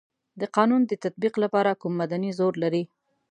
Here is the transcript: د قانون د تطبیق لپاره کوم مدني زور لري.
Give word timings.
د 0.39 0.41
قانون 0.55 0.81
د 0.87 0.91
تطبیق 1.03 1.33
لپاره 1.43 1.79
کوم 1.81 1.93
مدني 2.01 2.31
زور 2.39 2.53
لري. 2.63 2.83